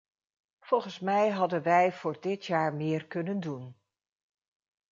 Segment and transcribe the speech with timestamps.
[0.59, 3.75] Volgens mij hadden wij voor dit jaar meer kunnen doen.